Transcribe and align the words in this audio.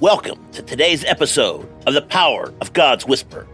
Welcome 0.00 0.50
to 0.52 0.62
today's 0.62 1.04
episode 1.04 1.68
of 1.86 1.92
The 1.92 2.00
Power 2.00 2.54
of 2.62 2.72
God's 2.72 3.04
Whisper, 3.04 3.46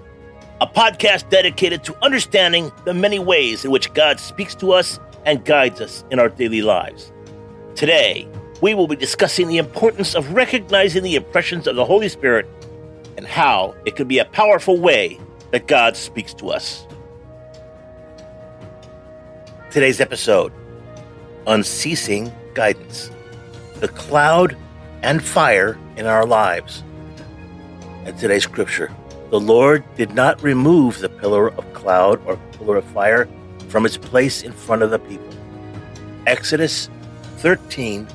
a 0.61 0.67
podcast 0.69 1.29
dedicated 1.29 1.83
to 1.83 2.05
understanding 2.05 2.71
the 2.85 2.95
many 2.95 3.19
ways 3.19 3.65
in 3.65 3.73
which 3.73 3.93
God 3.95 4.21
speaks 4.21 4.55
to 4.57 4.71
us 4.71 5.01
and 5.25 5.45
guides 5.45 5.81
us 5.81 6.05
in 6.13 6.21
our 6.21 6.29
daily 6.29 6.63
lives. 6.63 7.11
Today, 7.75 8.29
we 8.63 8.75
will 8.75 8.87
be 8.87 8.95
discussing 8.95 9.49
the 9.49 9.59
importance 9.59 10.15
of 10.15 10.35
recognizing 10.35 11.03
the 11.03 11.17
impressions 11.17 11.67
of 11.67 11.75
the 11.75 11.85
Holy 11.85 12.09
Spirit 12.09 12.47
and 13.17 13.27
how 13.27 13.75
it 13.85 13.97
could 13.97 14.07
be 14.07 14.21
a 14.21 14.25
powerful 14.27 14.79
way 14.79 15.19
that 15.51 15.67
God 15.67 15.97
speaks 15.97 16.33
to 16.35 16.51
us. 16.51 16.87
Today's 19.73 20.01
episode 20.01 20.53
Unceasing 21.49 22.33
Guidance, 22.55 23.11
the 23.81 23.89
cloud 23.89 24.57
and 25.07 25.23
fire 25.23 25.79
in 25.97 26.05
our 26.05 26.27
lives. 26.27 26.83
And 28.05 28.19
today's 28.19 28.43
scripture 28.43 28.91
The 29.31 29.39
Lord 29.39 29.85
did 29.97 30.13
not 30.13 30.43
remove 30.43 30.99
the 30.99 31.09
pillar 31.09 31.53
of 31.53 31.73
cloud 31.75 32.21
or 32.27 32.37
pillar 32.59 32.79
of 32.79 32.85
fire 32.87 33.29
from 33.69 33.87
its 33.87 33.97
place 33.97 34.43
in 34.43 34.51
front 34.51 34.83
of 34.83 34.91
the 34.91 34.99
people. 34.99 35.33
Exodus 36.27 36.91
13 37.37 38.09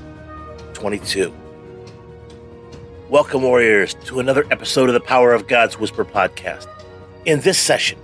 22. 0.74 1.34
Welcome, 3.08 3.44
warriors, 3.44 3.94
to 4.06 4.20
another 4.20 4.46
episode 4.52 4.90
of 4.90 4.94
the 4.94 5.00
Power 5.00 5.32
of 5.32 5.48
God's 5.48 5.80
Whisper 5.80 6.04
podcast. 6.04 6.68
In 7.24 7.40
this 7.40 7.58
session, 7.58 8.00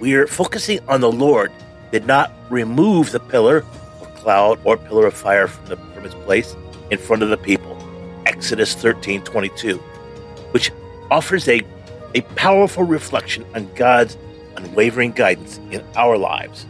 we 0.00 0.12
are 0.16 0.26
focusing 0.26 0.80
on 0.86 1.00
the 1.00 1.10
Lord 1.10 1.50
did 1.90 2.06
not 2.06 2.30
remove 2.50 3.10
the 3.10 3.20
pillar 3.20 3.64
of 4.02 4.14
cloud 4.16 4.60
or 4.64 4.76
pillar 4.76 5.06
of 5.06 5.14
fire 5.14 5.46
from, 5.48 5.64
the, 5.64 5.76
from 5.76 6.04
its 6.04 6.14
place 6.14 6.54
in 6.90 6.98
front 6.98 7.22
of 7.22 7.28
the 7.28 7.36
people. 7.36 7.76
Exodus 8.26 8.74
13 8.74 9.22
22, 9.22 9.78
which 10.52 10.70
offers 11.10 11.48
a, 11.48 11.62
a 12.14 12.20
powerful 12.36 12.84
reflection 12.84 13.44
on 13.54 13.72
God's 13.74 14.16
unwavering 14.56 15.12
guidance 15.12 15.58
in 15.70 15.84
our 15.96 16.16
lives. 16.16 16.66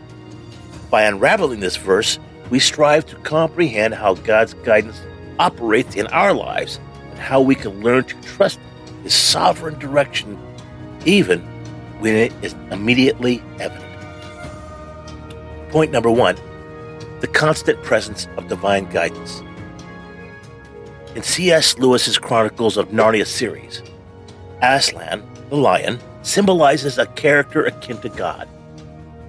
By 0.90 1.02
unraveling 1.02 1.60
this 1.60 1.76
verse, 1.76 2.18
we 2.50 2.58
strive 2.58 3.06
to 3.06 3.16
comprehend 3.16 3.94
how 3.94 4.14
God's 4.14 4.54
guidance 4.54 5.00
operates 5.38 5.96
in 5.96 6.06
our 6.08 6.34
lives 6.34 6.78
and 7.10 7.18
how 7.18 7.40
we 7.40 7.54
can 7.54 7.82
learn 7.82 8.04
to 8.04 8.20
trust 8.22 8.58
His 9.02 9.14
sovereign 9.14 9.78
direction 9.78 10.38
even 11.04 11.40
when 12.00 12.14
it 12.14 12.32
is 12.42 12.54
immediately 12.70 13.42
evident. 13.60 13.84
Point 15.70 15.90
number 15.90 16.10
one 16.10 16.36
the 17.20 17.26
constant 17.28 17.82
presence 17.82 18.28
of 18.36 18.48
divine 18.48 18.84
guidance. 18.90 19.42
In 21.14 21.22
C.S. 21.22 21.78
Lewis's 21.78 22.18
Chronicles 22.18 22.76
of 22.76 22.88
Narnia 22.88 23.24
series, 23.24 23.82
Aslan, 24.60 25.22
the 25.48 25.56
lion, 25.56 26.00
symbolizes 26.22 26.98
a 26.98 27.06
character 27.06 27.64
akin 27.64 27.98
to 27.98 28.08
God. 28.08 28.48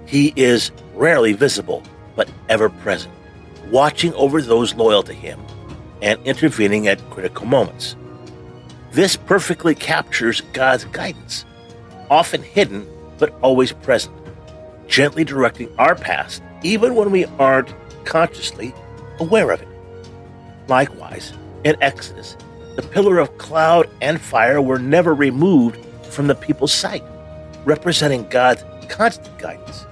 He 0.07 0.33
is 0.35 0.71
rarely 0.95 1.33
visible, 1.33 1.83
but 2.15 2.27
ever 2.49 2.69
present, 2.69 3.13
watching 3.69 4.15
over 4.15 4.41
those 4.41 4.73
loyal 4.73 5.03
to 5.03 5.13
him 5.13 5.39
and 6.01 6.19
intervening 6.25 6.87
at 6.87 7.07
critical 7.11 7.45
moments. 7.45 7.95
This 8.91 9.15
perfectly 9.15 9.75
captures 9.75 10.41
God's 10.53 10.85
guidance, 10.85 11.45
often 12.09 12.41
hidden 12.41 12.87
but 13.19 13.37
always 13.43 13.73
present, 13.73 14.15
gently 14.87 15.23
directing 15.23 15.69
our 15.77 15.93
path 15.93 16.41
even 16.63 16.95
when 16.95 17.11
we 17.11 17.25
aren't 17.37 17.75
consciously 18.05 18.73
aware 19.19 19.51
of 19.51 19.61
it. 19.61 19.67
Likewise, 20.67 21.31
in 21.65 21.75
Exodus, 21.81 22.37
the 22.75 22.83
pillar 22.83 23.17
of 23.17 23.37
cloud 23.39 23.89
and 23.99 24.21
fire 24.21 24.61
were 24.61 24.79
never 24.79 25.13
removed 25.13 25.83
from 26.05 26.27
the 26.27 26.35
people's 26.35 26.71
sight, 26.71 27.03
representing 27.65 28.29
God's 28.29 28.63
constant 28.87 29.37
guidance. 29.39 29.85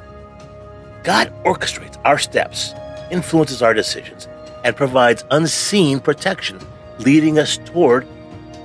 God 1.04 1.34
orchestrates 1.44 2.00
our 2.06 2.20
steps, 2.20 2.74
influences 3.12 3.62
our 3.62 3.74
decisions, 3.74 4.28
and 4.64 4.76
provides 4.76 5.26
unseen 5.32 6.00
protection, 6.00 6.60
leading 7.00 7.40
us 7.40 7.58
toward 7.58 8.08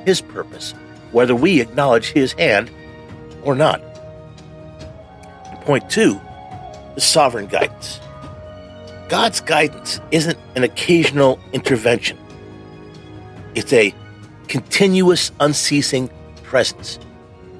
His 0.05 0.21
purpose, 0.21 0.75
whether 1.11 1.35
we 1.35 1.61
acknowledge 1.61 2.13
His 2.13 2.35
hand 2.35 2.71
or 3.43 3.55
not. 3.55 3.81
Point 5.63 5.89
two, 5.89 6.21
the 6.95 7.01
sovereign 7.01 7.47
guidance. 7.47 8.01
God's 9.09 9.41
guidance 9.41 9.99
isn't 10.11 10.39
an 10.57 10.65
occasional 10.65 11.41
intervention 11.55 12.19
it's 13.59 13.73
a 13.73 13.93
continuous, 14.47 15.33
unceasing 15.41 16.09
presence. 16.45 17.01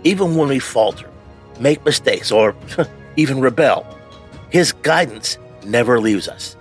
Even 0.05 0.37
when 0.37 0.49
we 0.49 0.61
falter, 0.61 1.11
make 1.59 1.85
mistakes, 1.85 2.31
or 2.31 2.55
even 3.17 3.41
rebel, 3.41 3.85
His 4.51 4.71
guidance 4.73 5.39
never 5.65 5.99
leaves 5.99 6.29
us. 6.29 6.57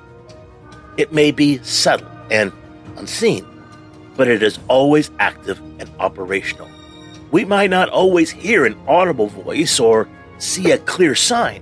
It 0.98 1.14
may 1.14 1.30
be 1.30 1.60
subtle 1.60 2.10
and 2.32 2.52
unseen, 2.96 3.46
but 4.16 4.28
it 4.28 4.42
is 4.42 4.58
always 4.70 5.12
active 5.20 5.60
and 5.80 5.88
operational. 6.00 6.68
We 7.30 7.46
might 7.46 7.70
not 7.70 7.90
always 7.90 8.32
hear 8.32 8.66
an 8.66 8.76
audible 8.88 9.28
voice 9.28 9.80
or 9.80 10.10
see 10.40 10.72
a 10.72 10.80
clear 10.80 11.14
sign, 11.14 11.62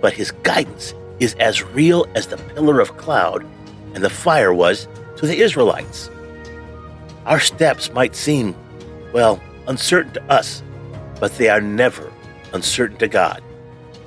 but 0.00 0.12
His 0.12 0.32
guidance 0.42 0.92
is 1.20 1.34
as 1.34 1.62
real 1.62 2.08
as 2.16 2.26
the 2.26 2.36
pillar 2.36 2.80
of 2.80 2.96
cloud 2.96 3.46
and 3.94 4.02
the 4.02 4.10
fire 4.10 4.52
was 4.52 4.88
to 5.18 5.26
the 5.28 5.38
Israelites. 5.38 6.10
Our 7.26 7.40
steps 7.40 7.92
might 7.92 8.16
seem, 8.16 8.54
well, 9.12 9.40
uncertain 9.66 10.12
to 10.14 10.22
us, 10.32 10.62
but 11.20 11.36
they 11.36 11.48
are 11.48 11.60
never 11.60 12.12
uncertain 12.52 12.96
to 12.98 13.08
God. 13.08 13.42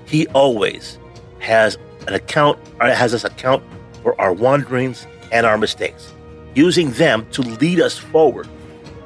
He 0.05 0.27
always 0.27 0.97
has 1.39 1.77
an 2.07 2.13
account, 2.13 2.59
uh, 2.81 2.93
has 2.93 3.13
us 3.13 3.23
account 3.23 3.63
for 4.01 4.19
our 4.19 4.33
wanderings 4.33 5.07
and 5.31 5.45
our 5.45 5.57
mistakes, 5.57 6.11
using 6.55 6.91
them 6.91 7.27
to 7.31 7.41
lead 7.41 7.79
us 7.79 7.97
forward, 7.97 8.47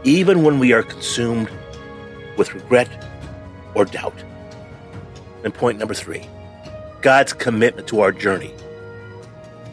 even 0.04 0.44
when 0.44 0.60
we 0.60 0.74
are 0.74 0.84
consumed 0.84 1.50
with 2.38 2.54
regret 2.54 2.90
or 3.76 3.86
doubt. 3.86 4.24
And 5.44 5.54
point 5.54 5.80
number 5.80 5.94
three 5.94 6.28
God's 7.02 7.34
commitment 7.34 7.88
to 7.90 8.02
our 8.02 8.12
journey. 8.12 8.54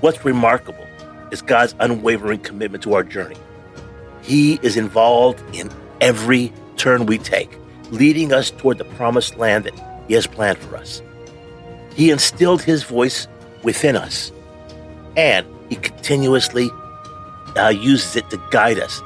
What's 0.01 0.25
remarkable 0.25 0.87
is 1.31 1.41
God's 1.41 1.75
unwavering 1.81 2.41
commitment 2.41 2.83
to 2.85 2.95
our 2.95 3.03
journey. 3.03 3.37
He 4.25 4.59
is 4.63 4.79
involved 4.79 5.43
in 5.55 5.71
every 6.01 6.51
turn 6.77 7.05
we 7.05 7.19
take, 7.19 7.59
leading 7.91 8.33
us 8.33 8.51
toward 8.51 8.79
the 8.79 8.85
promised 8.85 9.37
land 9.37 9.65
that 9.65 9.75
He 10.09 10.15
has 10.15 10.27
planned 10.27 10.59
for 10.59 10.77
us. 10.77 11.03
He 11.95 12.11
instilled 12.11 12.63
His 12.63 12.83
voice 12.85 13.29
within 13.63 13.97
us, 13.97 14.33
and 15.15 15.47
He 15.69 15.77
continuously 15.77 16.71
uh, 17.55 17.69
uses 17.69 18.17
it 18.17 18.31
to 18.31 18.41
guide 18.51 18.79
us, 18.79 19.03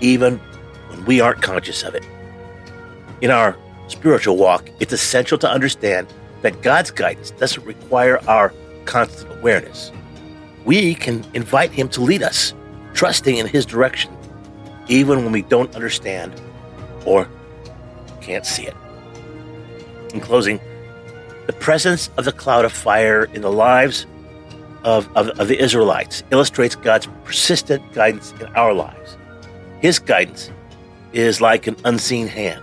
even 0.00 0.38
when 0.88 1.04
we 1.04 1.20
aren't 1.20 1.42
conscious 1.42 1.82
of 1.82 1.94
it. 1.94 2.04
In 3.20 3.30
our 3.30 3.54
spiritual 3.88 4.38
walk, 4.38 4.70
it's 4.80 4.94
essential 4.94 5.36
to 5.38 5.50
understand 5.50 6.06
that 6.40 6.62
God's 6.62 6.90
guidance 6.90 7.30
doesn't 7.32 7.64
require 7.66 8.18
our 8.26 8.54
constant 8.86 9.30
awareness. 9.38 9.92
We 10.64 10.94
can 10.94 11.26
invite 11.34 11.72
Him 11.72 11.90
to 11.90 12.00
lead 12.00 12.22
us, 12.22 12.54
trusting 12.94 13.36
in 13.36 13.46
His 13.46 13.66
direction 13.66 14.16
even 14.88 15.24
when 15.24 15.32
we 15.32 15.42
don't 15.42 15.74
understand 15.74 16.40
or 17.04 17.28
can't 18.20 18.46
see 18.46 18.66
it. 18.66 18.74
In 20.14 20.20
closing, 20.20 20.60
the 21.46 21.52
presence 21.52 22.10
of 22.16 22.24
the 22.24 22.32
cloud 22.32 22.64
of 22.64 22.72
fire 22.72 23.24
in 23.24 23.42
the 23.42 23.52
lives 23.52 24.06
of, 24.84 25.08
of, 25.16 25.28
of, 25.40 25.48
the 25.48 25.60
Israelites 25.60 26.22
illustrates 26.30 26.74
God's 26.74 27.08
persistent 27.24 27.92
guidance 27.92 28.32
in 28.40 28.46
our 28.54 28.72
lives. 28.72 29.16
His 29.80 29.98
guidance 29.98 30.50
is 31.12 31.40
like 31.40 31.66
an 31.66 31.76
unseen 31.84 32.26
hand, 32.26 32.62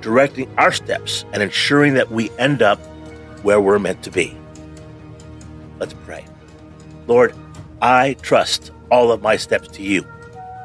directing 0.00 0.52
our 0.58 0.72
steps 0.72 1.24
and 1.32 1.42
ensuring 1.42 1.94
that 1.94 2.10
we 2.10 2.30
end 2.38 2.62
up 2.62 2.78
where 3.42 3.60
we're 3.60 3.78
meant 3.78 4.02
to 4.04 4.10
be. 4.10 4.36
Let's 5.78 5.94
pray. 6.04 6.24
Lord, 7.06 7.34
I 7.80 8.14
trust 8.22 8.70
all 8.90 9.10
of 9.10 9.22
my 9.22 9.36
steps 9.36 9.68
to 9.68 9.82
you. 9.82 10.06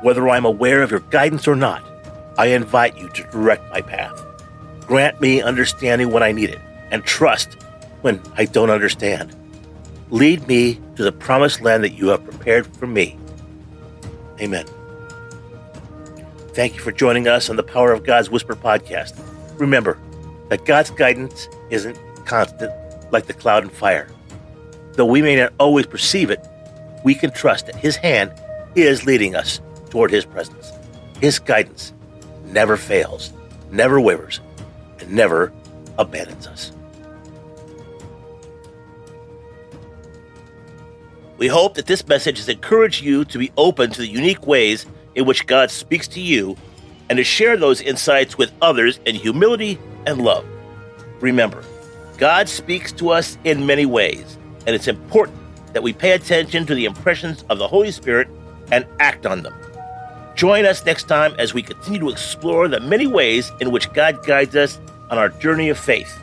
Whether 0.01 0.29
I'm 0.29 0.45
aware 0.45 0.83
of 0.83 0.91
your 0.91 0.99
guidance 0.99 1.47
or 1.47 1.55
not, 1.55 1.83
I 2.37 2.47
invite 2.47 2.97
you 2.97 3.09
to 3.09 3.23
direct 3.31 3.69
my 3.71 3.81
path. 3.81 4.23
Grant 4.81 5.19
me 5.19 5.41
understanding 5.41 6.11
when 6.11 6.21
I 6.21 6.31
need 6.31 6.51
it 6.51 6.59
and 6.91 7.03
trust 7.03 7.57
when 8.01 8.21
I 8.35 8.45
don't 8.45 8.69
understand. 8.69 9.35
Lead 10.11 10.47
me 10.47 10.79
to 10.95 11.03
the 11.03 11.11
promised 11.11 11.61
land 11.61 11.83
that 11.83 11.93
you 11.93 12.09
have 12.09 12.23
prepared 12.23 12.67
for 12.77 12.85
me. 12.85 13.17
Amen. 14.39 14.65
Thank 16.53 16.75
you 16.75 16.81
for 16.81 16.91
joining 16.91 17.27
us 17.27 17.49
on 17.49 17.55
the 17.55 17.63
Power 17.63 17.91
of 17.91 18.03
God's 18.03 18.29
Whisper 18.29 18.55
podcast. 18.55 19.19
Remember 19.59 19.99
that 20.49 20.65
God's 20.65 20.91
guidance 20.91 21.47
isn't 21.71 21.99
constant 22.25 22.71
like 23.11 23.25
the 23.25 23.33
cloud 23.33 23.63
and 23.63 23.71
fire. 23.71 24.09
Though 24.93 25.05
we 25.05 25.21
may 25.21 25.35
not 25.35 25.53
always 25.59 25.87
perceive 25.87 26.29
it, 26.29 26.39
we 27.03 27.15
can 27.15 27.31
trust 27.31 27.65
that 27.65 27.75
His 27.75 27.95
hand 27.95 28.31
is 28.75 29.05
leading 29.05 29.35
us 29.35 29.59
His 30.05 30.25
presence. 30.25 30.71
His 31.21 31.39
guidance 31.39 31.93
never 32.45 32.77
fails, 32.77 33.33
never 33.71 33.99
wavers, 33.99 34.39
and 34.99 35.11
never 35.11 35.51
abandons 35.97 36.45
us. 36.47 36.71
We 41.37 41.47
hope 41.47 41.75
that 41.75 41.85
this 41.85 42.07
message 42.07 42.37
has 42.37 42.49
encouraged 42.49 43.03
you 43.03 43.25
to 43.25 43.37
be 43.37 43.51
open 43.57 43.91
to 43.91 44.01
the 44.01 44.07
unique 44.07 44.45
ways 44.47 44.85
in 45.15 45.25
which 45.25 45.45
God 45.45 45.69
speaks 45.69 46.07
to 46.09 46.19
you 46.19 46.55
and 47.09 47.17
to 47.17 47.23
share 47.23 47.57
those 47.57 47.81
insights 47.81 48.37
with 48.37 48.51
others 48.61 48.99
in 49.05 49.15
humility 49.15 49.79
and 50.05 50.21
love. 50.21 50.45
Remember, 51.19 51.63
God 52.17 52.49
speaks 52.49 52.91
to 52.93 53.09
us 53.09 53.37
in 53.43 53.65
many 53.65 53.85
ways, 53.85 54.37
and 54.65 54.75
it's 54.75 54.87
important 54.87 55.37
that 55.73 55.83
we 55.83 55.93
pay 55.93 56.11
attention 56.11 56.65
to 56.65 56.73
the 56.73 56.85
impressions 56.85 57.43
of 57.49 57.59
the 57.59 57.67
Holy 57.67 57.91
Spirit 57.91 58.27
and 58.71 58.85
act 58.99 59.25
on 59.25 59.43
them. 59.43 59.53
Join 60.37 60.65
us 60.67 60.85
next 60.85 61.05
time 61.05 61.33
as 61.39 61.55
we 61.55 61.63
continue 61.63 61.99
to 61.99 62.09
explore 62.09 62.67
the 62.67 62.79
many 62.79 63.07
ways 63.07 63.51
in 63.59 63.71
which 63.71 63.91
God 63.93 64.23
guides 64.23 64.55
us 64.55 64.79
on 65.09 65.17
our 65.17 65.29
journey 65.29 65.69
of 65.69 65.79
faith. 65.79 66.21